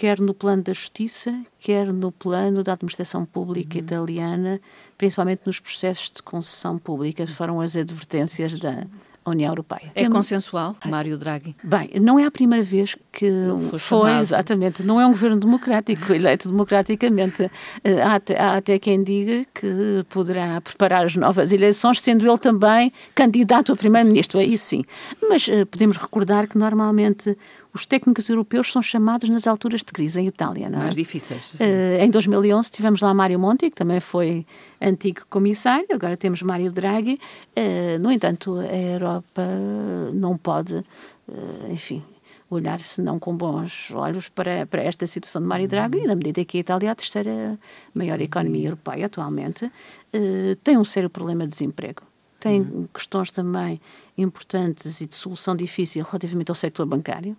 quer 0.01 0.19
no 0.19 0.33
plano 0.33 0.63
da 0.63 0.73
justiça, 0.73 1.31
quer 1.59 1.93
no 1.93 2.11
plano 2.11 2.63
da 2.63 2.73
administração 2.73 3.23
pública 3.23 3.77
uhum. 3.77 3.83
italiana, 3.83 4.59
principalmente 4.97 5.43
nos 5.45 5.59
processos 5.59 6.09
de 6.09 6.23
concessão 6.23 6.79
pública, 6.79 7.27
foram 7.27 7.61
as 7.61 7.75
advertências 7.75 8.55
da 8.55 8.83
União 9.23 9.51
Europeia. 9.51 9.91
É 9.93 10.09
consensual, 10.09 10.75
Mário 10.83 11.15
Draghi? 11.19 11.55
Bem, 11.63 11.91
não 12.01 12.17
é 12.17 12.25
a 12.25 12.31
primeira 12.31 12.63
vez 12.63 12.95
que 13.11 13.29
foi, 13.69 13.77
foi 13.77 14.11
exatamente, 14.17 14.81
não 14.81 14.99
é 14.99 15.05
um 15.05 15.11
governo 15.11 15.39
democrático, 15.39 16.09
eleito 16.11 16.49
democraticamente. 16.49 17.51
Eh, 17.83 18.01
há 18.01 18.15
até, 18.15 18.39
há 18.39 18.57
até 18.57 18.79
quem 18.79 19.03
diga 19.03 19.45
que 19.53 20.03
poderá 20.09 20.59
preparar 20.61 21.05
as 21.05 21.15
novas 21.15 21.51
eleições, 21.51 22.01
sendo 22.01 22.27
ele 22.27 22.39
também 22.39 22.91
candidato 23.13 23.71
a 23.71 23.75
primeiro-ministro, 23.75 24.39
aí 24.39 24.57
sim. 24.57 24.83
Mas 25.29 25.47
uh, 25.47 25.63
podemos 25.67 25.97
recordar 25.97 26.47
que 26.47 26.57
normalmente 26.57 27.37
os 27.73 27.85
técnicos 27.85 28.29
europeus 28.29 28.71
são 28.71 28.81
chamados 28.81 29.29
nas 29.29 29.47
alturas 29.47 29.79
de 29.81 29.85
crise 29.85 30.19
em 30.19 30.27
Itália, 30.27 30.69
não 30.69 30.79
é? 30.79 30.83
Mais 30.83 30.95
difíceis. 30.95 31.55
Uh, 31.55 32.03
em 32.03 32.09
2011 32.09 32.71
tivemos 32.71 33.01
lá 33.01 33.13
Mário 33.13 33.39
Monti, 33.39 33.69
que 33.69 33.75
também 33.75 33.99
foi 33.99 34.45
antigo 34.81 35.21
comissário, 35.29 35.87
agora 35.91 36.17
temos 36.17 36.41
Mário 36.41 36.71
Draghi. 36.71 37.19
Uh, 37.57 37.99
no 37.99 38.11
entanto, 38.11 38.57
a 38.57 38.75
Europa 38.75 39.41
não 40.13 40.37
pode, 40.37 40.75
uh, 40.75 41.71
enfim, 41.71 42.03
olhar 42.49 42.79
se 42.81 43.01
não 43.01 43.17
com 43.17 43.35
bons 43.35 43.91
olhos 43.93 44.27
para, 44.27 44.65
para 44.65 44.83
esta 44.83 45.07
situação 45.07 45.41
de 45.41 45.47
Mário 45.47 45.67
Draghi, 45.67 45.99
e 45.99 46.07
na 46.07 46.15
medida 46.15 46.43
que 46.43 46.57
a 46.57 46.59
Itália 46.59 46.89
é 46.89 46.91
a 46.91 46.95
terceira 46.95 47.57
maior 47.93 48.19
economia 48.19 48.67
europeia 48.67 49.05
atualmente, 49.05 49.71
tem 50.61 50.77
um 50.77 50.83
sério 50.83 51.09
problema 51.09 51.45
de 51.45 51.51
desemprego 51.51 52.03
tem 52.41 52.61
uhum. 52.61 52.87
questões 52.91 53.29
também 53.29 53.79
importantes 54.17 54.99
e 54.99 55.05
de 55.05 55.13
solução 55.13 55.55
difícil 55.55 56.03
relativamente 56.03 56.49
ao 56.49 56.55
sector 56.55 56.87
bancário. 56.87 57.37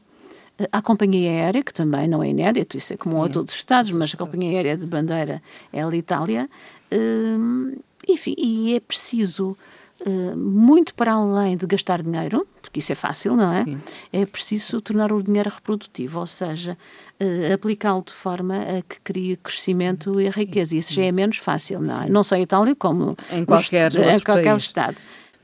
A 0.71 0.83
companhia 0.83 1.31
aérea, 1.31 1.63
que 1.63 1.73
também 1.73 2.07
não 2.07 2.23
é 2.23 2.29
inédito, 2.29 2.77
isso 2.77 2.93
é 2.93 2.97
comum 2.97 3.23
Sim, 3.23 3.31
a 3.31 3.33
todos 3.33 3.53
os 3.55 3.59
Estados, 3.59 3.91
mas 3.91 4.15
a 4.15 4.17
companhia 4.17 4.51
aérea 4.51 4.77
de 4.77 4.87
bandeira 4.87 5.43
é 5.73 5.83
a 5.83 5.97
Itália. 5.97 6.49
Hum, 6.93 7.77
enfim, 8.09 8.35
e 8.39 8.75
é 8.75 8.81
preciso 8.81 9.57
Uh, 10.05 10.37
muito 10.37 10.97
para 10.97 11.13
além 11.13 11.57
de 11.57 11.65
gastar 11.65 12.03
dinheiro, 12.03 12.45
porque 12.61 12.81
isso 12.81 12.91
é 12.91 12.95
fácil, 12.95 13.37
não 13.37 13.53
é? 13.53 13.63
Sim. 13.63 13.79
É 14.13 14.27
preciso 14.27 14.81
tornar 14.81 15.13
o 15.13 15.23
dinheiro 15.23 15.49
reprodutivo, 15.49 16.19
ou 16.19 16.27
seja, 16.27 16.77
uh, 17.21 17.55
aplicá-lo 17.55 18.03
de 18.05 18.13
forma 18.13 18.63
a 18.63 18.83
que 18.83 19.01
crie 19.01 19.37
crescimento 19.37 20.21
e 20.21 20.29
riqueza. 20.29 20.77
Isso 20.77 20.93
já 20.93 21.05
é 21.05 21.13
menos 21.13 21.37
fácil, 21.37 21.81
não 21.81 22.03
é? 22.03 22.09
Não 22.09 22.25
só 22.25 22.35
em 22.35 22.43
Itália, 22.43 22.75
como 22.75 23.17
em 23.31 23.45
qualquer, 23.45 23.95
em 23.95 24.19
qualquer 24.19 24.57
Estado. 24.57 24.97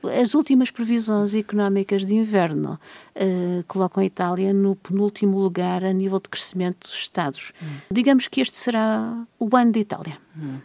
As 0.04 0.34
últimas 0.34 0.70
previsões 0.70 1.34
económicas 1.34 2.06
de 2.06 2.14
inverno 2.14 2.78
uh, 3.16 3.64
colocam 3.66 4.02
a 4.02 4.06
Itália 4.06 4.52
no 4.52 4.76
penúltimo 4.76 5.38
lugar 5.38 5.82
a 5.82 5.92
nível 5.92 6.20
de 6.20 6.28
crescimento 6.28 6.88
dos 6.88 6.96
Estados. 6.98 7.52
Hum. 7.60 7.66
Digamos 7.90 8.28
que 8.28 8.40
este 8.40 8.56
será 8.56 9.26
o 9.38 9.56
ano 9.56 9.72
da 9.72 9.80
Itália. 9.80 10.18
Hum. 10.36 10.58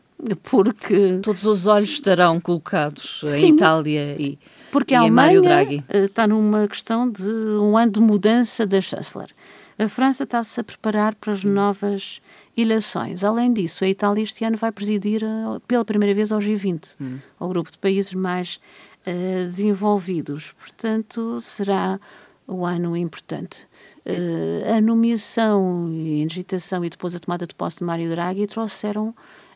Porque. 0.44 1.20
Todos 1.22 1.44
os 1.44 1.68
olhos 1.68 1.90
estarão 1.90 2.40
colocados 2.40 3.22
Sim, 3.26 3.48
em 3.48 3.56
Itália 3.56 4.16
e, 4.20 4.40
porque 4.72 4.94
e 4.94 4.98
a 4.98 5.02
Alemanha 5.02 5.42
Draghi. 5.42 5.84
Eh, 5.90 6.06
está 6.06 6.28
numa 6.28 6.68
questão 6.68 7.10
de 7.10 7.24
um 7.24 7.78
ano 7.78 7.92
de 7.92 8.00
mudança 8.00 8.66
da 8.66 8.80
chanceler. 8.80 9.30
A 9.78 9.88
França 9.88 10.24
está-se 10.24 10.60
a 10.62 10.64
preparar 10.64 11.16
para 11.16 11.34
as 11.34 11.44
hum. 11.44 11.50
novas 11.50 12.22
eleições. 12.56 13.24
Além 13.24 13.52
disso, 13.52 13.84
a 13.84 13.90
Itália 13.90 14.24
este 14.24 14.46
ano 14.46 14.56
vai 14.56 14.72
presidir 14.72 15.24
eh, 15.24 15.60
pela 15.68 15.84
primeira 15.84 16.14
vez 16.14 16.32
ao 16.32 16.40
G20, 16.40 16.96
hum. 17.02 17.18
ao 17.40 17.50
grupo 17.50 17.72
de 17.72 17.78
países 17.78 18.14
mais 18.14 18.60
uh, 19.08 19.46
desenvolvidos. 19.46 20.54
Portanto, 20.54 21.40
será 21.42 22.00
o 22.48 22.66
ano 22.66 22.96
importante. 22.96 23.68
Uh, 24.06 24.78
a 24.78 24.82
nomeação 24.82 25.90
e 25.92 26.22
a 26.22 26.26
agitação 26.26 26.84
e 26.84 26.90
depois 26.90 27.16
a 27.16 27.20
tomada 27.20 27.48
de 27.48 27.56
posse 27.56 27.80
de 27.80 27.84
Mário 27.84 28.10
Draghi 28.10 28.48
trouxeram 28.48 29.14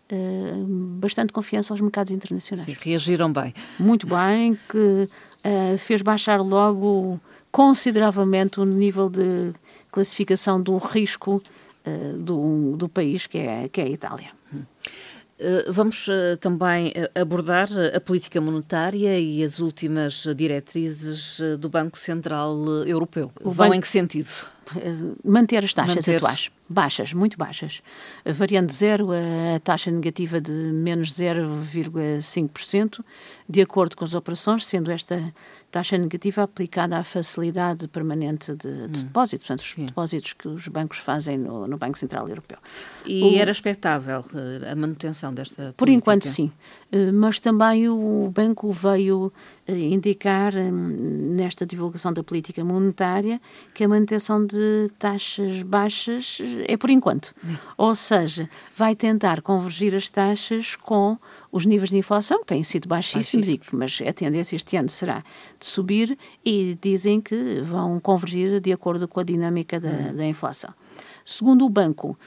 Uh, 0.09 0.65
bastante 1.01 1.33
confiança 1.33 1.73
aos 1.73 1.81
mercados 1.81 2.13
internacionais. 2.13 2.65
Sim, 2.65 2.77
reagiram 2.79 3.29
bem. 3.29 3.53
Muito 3.77 4.07
bem, 4.07 4.57
que 4.69 5.09
fez 5.77 6.01
baixar 6.01 6.39
logo 6.39 7.19
consideravelmente 7.51 8.57
o 8.61 8.63
nível 8.63 9.09
de 9.09 9.51
classificação 9.91 10.61
do 10.61 10.77
risco 10.77 11.43
do, 12.19 12.77
do 12.77 12.87
país, 12.87 13.27
que 13.27 13.37
é, 13.37 13.67
que 13.67 13.81
é 13.81 13.83
a 13.83 13.89
Itália. 13.89 14.29
Hum. 14.53 14.61
Eh, 15.39 15.65
vamos 15.69 16.07
eh, 16.07 16.35
também 16.37 16.91
eh, 16.95 17.11
abordar 17.19 17.69
a 17.93 17.99
política 18.01 18.41
monetária 18.41 19.19
e 19.19 19.43
as 19.43 19.59
últimas 19.59 20.25
diretrizes 20.35 21.39
do 21.59 21.69
Banco 21.69 21.97
Central 21.99 22.57
Europeu. 22.85 23.31
O 23.41 23.51
Vão 23.51 23.67
banco... 23.67 23.75
em 23.75 23.81
que 23.81 23.87
sentido? 23.87 24.29
Manter 25.23 25.63
as 25.63 25.73
taxas 25.73 25.95
Manter... 25.95 26.17
atuais 26.17 26.51
baixas, 26.69 27.13
muito 27.13 27.37
baixas, 27.37 27.81
variando 28.25 28.71
zero 28.71 29.09
a 29.11 29.59
taxa 29.59 29.89
negativa 29.89 30.41
de 30.41 30.51
menos 30.51 31.13
0,5%, 31.13 33.03
de 33.47 33.61
acordo 33.61 33.95
com 33.95 34.03
as 34.03 34.13
operações, 34.13 34.65
sendo 34.65 34.91
esta 34.91 35.33
taxa 35.71 35.97
negativa 35.97 36.43
aplicada 36.43 36.97
à 36.97 37.03
facilidade 37.03 37.87
permanente 37.87 38.53
de, 38.53 38.87
de 38.87 38.99
hum. 38.99 39.03
depósito, 39.03 39.45
portanto, 39.45 39.59
os 39.59 39.71
Sim. 39.71 39.85
depósitos 39.85 40.33
que 40.33 40.47
os 40.47 40.67
bancos 40.67 40.97
fazem 40.97 41.37
no, 41.37 41.67
no 41.67 41.77
Banco 41.77 41.97
Central 41.97 42.27
Europeu. 42.27 42.57
E 43.05 43.23
o, 43.23 43.37
era 43.37 43.51
expectável 43.51 44.23
a 44.69 44.75
manutenção 44.75 45.33
desta 45.33 45.73
Por 45.77 45.85
política? 45.85 45.97
enquanto, 45.97 46.27
sim. 46.27 46.51
Eh, 46.91 47.11
mas 47.11 47.39
também 47.39 47.87
o 47.89 48.31
banco 48.33 48.71
veio 48.71 49.31
eh, 49.31 49.56
indicar 49.67 50.55
hum, 50.55 51.35
nesta 51.35 51.65
divulgação 51.65 52.13
da 52.13 52.23
política 52.23 52.63
monetária 52.63 53.41
que 53.73 53.83
a 53.83 53.87
manutenção 53.87 54.45
de 54.45 54.89
taxas 54.97 55.61
baixas 55.63 56.39
eh, 56.41 56.73
é 56.73 56.77
por 56.77 56.89
enquanto. 56.89 57.33
Ou 57.77 57.93
seja, 57.93 58.49
vai 58.75 58.95
tentar 58.95 59.41
convergir 59.41 59.93
as 59.93 60.09
taxas 60.09 60.75
com 60.75 61.17
os 61.51 61.65
níveis 61.65 61.89
de 61.89 61.97
inflação, 61.97 62.39
que 62.39 62.47
têm 62.47 62.63
sido 62.63 62.87
baixíssimos, 62.87 63.47
Baixíssimo. 63.47 63.79
mas 63.79 64.01
a 64.07 64.13
tendência 64.13 64.55
este 64.55 64.77
ano 64.77 64.89
será 64.89 65.23
de 65.59 65.65
subir 65.65 66.17
e 66.45 66.77
dizem 66.81 67.19
que 67.19 67.61
vão 67.61 67.99
convergir 67.99 68.59
de 68.59 68.71
acordo 68.71 69.07
com 69.07 69.19
a 69.19 69.23
dinâmica 69.23 69.79
da, 69.79 69.89
hum. 69.89 70.15
da 70.15 70.25
inflação. 70.25 70.73
Segundo 71.25 71.65
o 71.65 71.69
banco, 71.69 72.17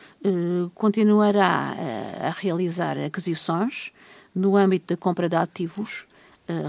continuará 0.75 1.75
a, 2.21 2.29
a 2.29 2.31
realizar 2.33 2.99
aquisições 2.99 3.93
no 4.35 4.57
âmbito 4.57 4.95
da 4.95 4.97
compra 4.97 5.27
de 5.27 5.37
ativos 5.37 6.07
eh, 6.07 6.20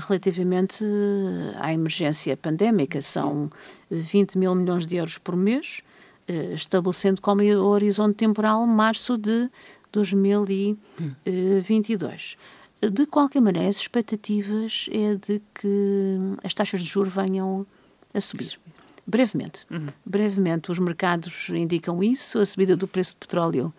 relativamente 0.07 0.83
eh, 0.83 1.55
à 1.59 1.73
emergência 1.73 2.37
pandémica. 2.37 3.01
São 3.01 3.49
20 3.89 4.37
mil 4.37 4.53
milhões 4.55 4.85
de 4.85 4.97
euros 4.97 5.17
por 5.17 5.35
mês, 5.35 5.81
eh, 6.27 6.53
estabelecendo 6.53 7.19
como 7.21 7.41
horizonte 7.43 8.15
temporal 8.15 8.65
março 8.65 9.17
de 9.17 9.49
2022. 9.91 12.37
De 12.81 13.05
qualquer 13.05 13.41
maneira, 13.41 13.69
as 13.69 13.77
expectativas 13.77 14.89
é 14.91 15.13
de 15.15 15.41
que 15.53 16.17
as 16.43 16.53
taxas 16.53 16.81
de 16.81 16.89
juros 16.89 17.13
venham 17.13 17.65
a 18.13 18.19
subir. 18.19 18.59
Brevemente. 19.05 19.65
Uhum. 19.69 19.87
Brevemente, 20.05 20.71
os 20.71 20.79
mercados 20.79 21.49
indicam 21.49 22.03
isso, 22.03 22.39
a 22.39 22.45
subida 22.45 22.75
do 22.75 22.87
preço 22.87 23.13
do 23.13 23.19
petróleo 23.19 23.73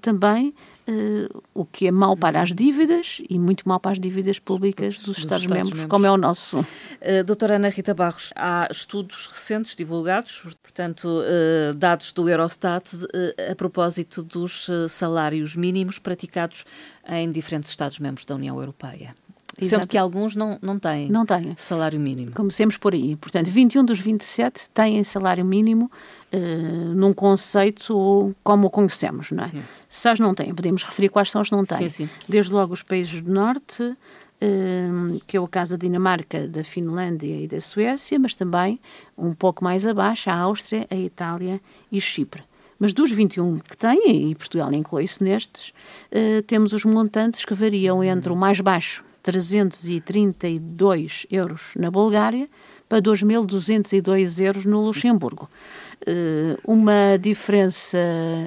também, 0.00 0.54
uh, 0.88 1.42
o 1.54 1.64
que 1.64 1.86
é 1.86 1.90
mau 1.90 2.16
para 2.16 2.40
as 2.40 2.54
dívidas 2.54 3.20
e 3.28 3.38
muito 3.38 3.68
mau 3.68 3.78
para 3.78 3.92
as 3.92 4.00
dívidas 4.00 4.38
públicas 4.38 4.98
dos, 5.00 5.18
Estados-membros, 5.18 5.84
como 5.86 6.06
é 6.06 6.10
o 6.10 6.16
nosso. 6.16 6.60
Uh, 6.60 7.24
doutora 7.24 7.56
Ana 7.56 7.68
Rita 7.68 7.94
Barros, 7.94 8.32
há 8.36 8.68
estudos 8.70 9.26
recentes 9.26 9.74
divulgados, 9.74 10.56
portanto, 10.62 11.06
uh, 11.06 11.74
dados 11.74 12.12
do 12.12 12.28
Eurostat, 12.28 12.94
uh, 12.94 13.06
a 13.50 13.54
propósito 13.54 14.22
dos 14.22 14.68
salários 14.88 15.56
mínimos 15.56 15.98
praticados 15.98 16.64
em 17.08 17.30
diferentes 17.30 17.70
Estados-membros 17.70 18.24
da 18.24 18.34
União 18.34 18.58
Europeia. 18.58 19.14
Exato. 19.58 19.80
Sendo 19.80 19.88
que 19.88 19.96
alguns 19.96 20.36
não, 20.36 20.58
não 20.60 20.78
têm, 20.78 21.08
não 21.08 21.24
têm 21.24 21.54
salário 21.56 21.98
mínimo. 21.98 22.32
Comecemos 22.32 22.76
por 22.76 22.92
aí. 22.92 23.16
Portanto, 23.16 23.50
21 23.50 23.84
dos 23.84 23.98
27 23.98 24.68
têm 24.70 25.02
salário 25.02 25.44
mínimo 25.44 25.90
uh, 26.32 26.94
num 26.94 27.12
conceito 27.14 28.34
como 28.44 28.66
o 28.66 28.70
conhecemos, 28.70 29.30
não 29.30 29.44
é? 29.44 29.48
Sim. 29.48 29.62
Se 29.88 30.20
não 30.20 30.34
têm, 30.34 30.54
podemos 30.54 30.82
referir 30.82 31.08
quais 31.08 31.30
são 31.30 31.40
os 31.40 31.48
que 31.48 31.56
não 31.56 31.64
têm. 31.64 31.88
Sim, 31.88 32.06
sim. 32.06 32.10
Desde 32.28 32.52
logo 32.52 32.74
os 32.74 32.82
países 32.82 33.22
do 33.22 33.32
Norte, 33.32 33.82
uh, 33.82 35.20
que 35.26 35.38
é 35.38 35.40
o 35.40 35.48
caso 35.48 35.72
da 35.72 35.78
Dinamarca, 35.78 36.46
da 36.46 36.62
Finlândia 36.62 37.40
e 37.40 37.48
da 37.48 37.60
Suécia, 37.60 38.18
mas 38.18 38.34
também 38.34 38.78
um 39.16 39.32
pouco 39.32 39.64
mais 39.64 39.86
abaixo 39.86 40.28
a 40.28 40.34
Áustria, 40.34 40.86
a 40.90 40.96
Itália 40.96 41.60
e 41.90 41.98
Chipre. 41.98 42.42
Mas 42.78 42.92
dos 42.92 43.10
21 43.10 43.58
que 43.60 43.74
têm, 43.74 44.30
e 44.30 44.34
Portugal 44.34 44.70
inclui-se 44.70 45.24
nestes, 45.24 45.70
uh, 46.12 46.42
temos 46.42 46.74
os 46.74 46.84
montantes 46.84 47.42
que 47.42 47.54
variam 47.54 48.04
entre 48.04 48.30
o 48.30 48.36
mais 48.36 48.60
baixo, 48.60 49.02
332 49.26 51.26
euros 51.32 51.72
na 51.74 51.90
Bulgária 51.90 52.48
para 52.88 53.02
2.202 53.02 54.40
euros 54.40 54.64
no 54.64 54.86
Luxemburgo. 54.86 55.50
Uh, 56.02 56.60
uma 56.64 57.18
diferença 57.20 57.98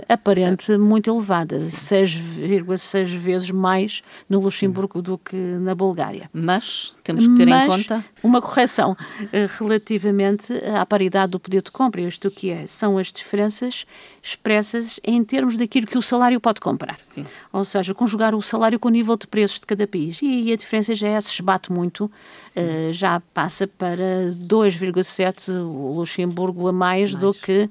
aparente 0.07 0.77
muito 0.77 1.09
elevada, 1.09 1.57
6,6 1.57 3.05
vezes 3.15 3.51
mais 3.51 4.01
no 4.29 4.39
Luxemburgo 4.39 5.01
do 5.01 5.17
que 5.17 5.35
na 5.35 5.75
Bulgária. 5.75 6.29
Mas 6.33 6.95
temos 7.03 7.27
que 7.27 7.35
ter 7.35 7.47
Mas, 7.47 7.63
em 7.63 7.67
conta 7.67 8.05
uma 8.23 8.41
correção 8.41 8.91
uh, 8.91 9.27
relativamente 9.59 10.53
à 10.75 10.85
paridade 10.85 11.31
do 11.31 11.39
poder 11.39 11.61
de 11.61 11.71
compra, 11.71 12.01
isto 12.01 12.29
que 12.29 12.49
é, 12.49 12.65
são 12.65 12.97
as 12.97 13.11
diferenças 13.11 13.85
expressas 14.21 14.99
em 15.03 15.23
termos 15.23 15.55
daquilo 15.55 15.87
que 15.87 15.97
o 15.97 16.01
salário 16.01 16.39
pode 16.39 16.59
comprar. 16.59 16.97
Sim. 17.01 17.25
Ou 17.51 17.63
seja, 17.63 17.93
conjugar 17.93 18.35
o 18.35 18.41
salário 18.41 18.79
com 18.79 18.87
o 18.87 18.91
nível 18.91 19.17
de 19.17 19.25
preços 19.25 19.59
de 19.59 19.65
cada 19.65 19.87
país. 19.87 20.19
E 20.21 20.51
a 20.51 20.55
diferença 20.55 20.93
já 20.93 21.19
se 21.21 21.29
esbate 21.29 21.71
muito, 21.71 22.05
uh, 22.05 22.93
já 22.93 23.21
passa 23.33 23.67
para 23.67 24.31
2,7 24.33 25.51
o 25.51 25.95
Luxemburgo 25.95 26.67
a 26.67 26.71
mais, 26.71 27.13
mais. 27.13 27.15
do 27.15 27.33
que 27.39 27.69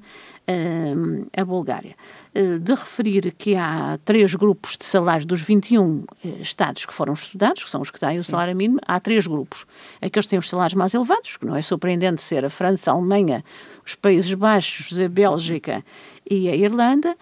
a 1.37 1.45
Bulgária. 1.45 1.95
Uh, 2.35 2.59
de 2.59 2.73
referir 2.73 3.33
que 3.37 3.55
há 3.55 3.99
três 4.03 4.33
grupos 4.35 4.77
de 4.77 4.85
salários 4.85 5.25
dos 5.25 5.41
21 5.41 6.05
Estados 6.39 6.85
que 6.85 6.93
foram 6.93 7.13
estudados, 7.13 7.63
que 7.63 7.69
são 7.69 7.81
os 7.81 7.91
que 7.91 7.99
têm 7.99 8.17
o 8.17 8.23
salário 8.23 8.55
mínimo, 8.55 8.79
há 8.87 8.99
três 8.99 9.27
grupos. 9.27 9.65
Aqueles 10.01 10.25
que 10.25 10.31
têm 10.31 10.39
os 10.39 10.49
salários 10.49 10.73
mais 10.73 10.93
elevados, 10.93 11.37
que 11.37 11.45
não 11.45 11.55
é 11.55 11.61
surpreendente 11.61 12.21
ser 12.21 12.45
a 12.45 12.49
França, 12.49 12.91
a 12.91 12.93
Alemanha, 12.93 13.43
os 13.85 13.95
Países 13.95 14.33
Baixos, 14.33 14.97
a 14.97 15.07
Bélgica 15.07 15.83
e 16.29 16.49
a 16.49 16.55
Irlanda, 16.55 17.15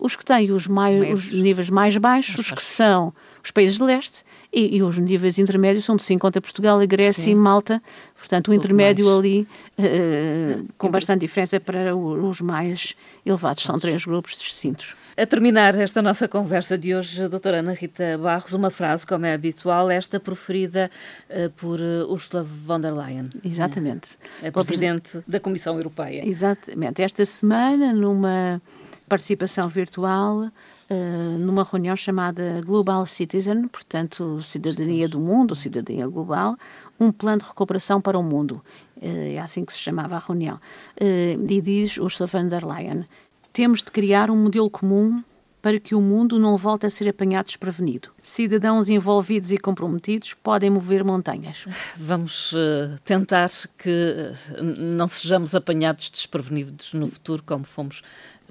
os 0.00 0.16
que 0.16 0.24
têm 0.24 0.50
os, 0.50 0.66
mais, 0.66 1.12
os 1.12 1.32
níveis 1.32 1.70
mais 1.70 1.96
baixos, 1.96 2.50
que 2.50 2.62
são 2.62 3.12
os 3.42 3.50
países 3.50 3.76
de 3.76 3.84
leste, 3.84 4.24
e, 4.56 4.76
e, 4.76 4.82
os 4.82 4.96
níveis 4.96 5.38
intermédios 5.38 5.84
são 5.84 5.96
de 5.96 6.02
5 6.02 6.18
contra 6.18 6.40
Portugal, 6.40 6.80
a 6.80 6.86
Grécia 6.86 7.24
Sim. 7.24 7.32
e 7.32 7.34
Malta. 7.34 7.82
Portanto, 8.16 8.48
o 8.48 8.54
intermédio 8.54 9.04
mais. 9.04 9.18
ali, 9.18 9.48
uh, 9.78 10.66
com 10.78 10.90
bastante 10.90 11.20
diferença 11.20 11.60
para 11.60 11.94
os 11.94 12.40
mais 12.40 12.94
elevados. 13.24 13.62
São 13.62 13.78
três 13.78 14.06
grupos 14.06 14.38
distintos. 14.38 14.96
A 15.14 15.26
terminar 15.26 15.74
esta 15.78 16.00
nossa 16.00 16.26
conversa 16.26 16.78
de 16.78 16.94
hoje, 16.94 17.28
doutora 17.28 17.58
Ana 17.58 17.74
Rita 17.74 18.16
Barros, 18.16 18.54
uma 18.54 18.70
frase, 18.70 19.06
como 19.06 19.26
é 19.26 19.34
habitual, 19.34 19.90
esta 19.90 20.18
proferida 20.18 20.90
uh, 21.28 21.50
por 21.50 21.78
uh, 21.78 22.10
Ursula 22.10 22.42
von 22.42 22.80
der 22.80 22.94
Leyen. 22.94 23.24
Exatamente. 23.44 24.16
A 24.42 24.50
Presidente 24.50 25.20
da 25.28 25.38
Comissão 25.38 25.76
Europeia. 25.76 26.26
Exatamente. 26.26 27.02
Esta 27.02 27.26
semana, 27.26 27.92
numa 27.92 28.60
participação 29.06 29.68
virtual, 29.68 30.50
uh, 30.90 31.38
numa 31.38 31.64
reunião 31.64 31.96
chamada 31.96 32.60
Global 32.64 33.04
Citizen, 33.06 33.68
portanto, 33.68 34.40
cidadania 34.42 35.08
do 35.08 35.20
mundo, 35.20 35.54
cidadania 35.54 36.06
global, 36.06 36.56
um 36.98 37.12
plano 37.12 37.42
de 37.42 37.48
recuperação 37.48 38.00
para 38.00 38.18
o 38.18 38.22
mundo. 38.22 38.62
Uh, 38.96 39.34
é 39.34 39.38
assim 39.38 39.64
que 39.64 39.72
se 39.72 39.78
chamava 39.78 40.16
a 40.16 40.18
reunião. 40.18 40.56
Uh, 41.00 41.50
e 41.50 41.60
diz 41.60 41.98
Ursula 41.98 42.26
von 42.26 42.48
der 42.48 42.64
Leyen: 42.64 43.04
temos 43.52 43.82
de 43.82 43.90
criar 43.90 44.30
um 44.30 44.36
modelo 44.36 44.70
comum 44.70 45.22
para 45.60 45.80
que 45.80 45.94
o 45.94 46.00
mundo 46.00 46.38
não 46.38 46.56
volte 46.56 46.86
a 46.86 46.90
ser 46.90 47.08
apanhado 47.08 47.46
desprevenido. 47.46 48.10
Cidadãos 48.22 48.88
envolvidos 48.88 49.52
e 49.52 49.58
comprometidos 49.58 50.34
podem 50.34 50.70
mover 50.70 51.04
montanhas. 51.04 51.64
Vamos 51.96 52.52
uh, 52.52 52.98
tentar 53.04 53.50
que 53.76 54.32
não 54.62 55.06
sejamos 55.06 55.54
apanhados 55.54 56.10
desprevenidos 56.10 56.94
no 56.94 57.06
futuro, 57.06 57.42
como 57.44 57.64
fomos 57.64 58.02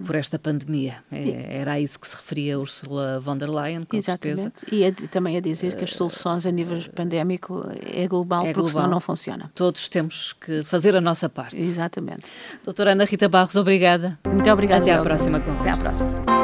por 0.03 0.15
esta 0.15 0.37
pandemia. 0.37 1.03
É, 1.11 1.59
era 1.59 1.73
a 1.73 1.79
isso 1.79 1.99
que 1.99 2.07
se 2.07 2.15
referia 2.15 2.59
Ursula 2.59 3.19
von 3.19 3.37
der 3.37 3.49
Leyen, 3.49 3.85
com 3.85 3.95
Exatamente. 3.95 4.41
certeza. 4.41 4.75
E 4.75 4.83
é, 4.83 4.91
também 4.91 5.37
a 5.37 5.39
dizer 5.39 5.75
que 5.75 5.83
as 5.83 5.91
soluções 5.91 6.45
a 6.45 6.51
nível 6.51 6.77
pandémico 6.93 7.65
é 7.81 8.07
global, 8.07 8.41
é 8.41 8.47
porque 8.47 8.61
global. 8.61 8.73
senão 8.73 8.89
não 8.89 8.99
funciona. 8.99 9.51
Todos 9.55 9.87
temos 9.89 10.33
que 10.33 10.63
fazer 10.63 10.95
a 10.95 11.01
nossa 11.01 11.29
parte. 11.29 11.57
Exatamente. 11.57 12.29
Doutora 12.63 12.91
Ana 12.91 13.05
Rita 13.05 13.29
Barros, 13.29 13.55
obrigada. 13.55 14.19
Muito 14.27 14.49
obrigada. 14.49 14.83
Até 14.83 14.93
à 14.93 15.01
próxima 15.01 15.39
conversa. 15.39 15.89
Até 15.89 16.03
à 16.03 16.05
próxima. 16.07 16.34